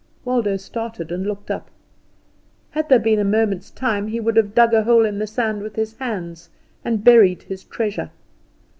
[0.25, 1.69] Waldo started and looked up.
[2.71, 5.61] Had there been a moment's time he would have dug a hole in the sand
[5.61, 6.49] with his hands
[6.83, 8.09] and buried his treasure.